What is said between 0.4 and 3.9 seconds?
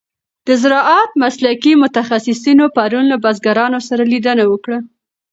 د زراعت مسلکي متخصصینو پرون له بزګرانو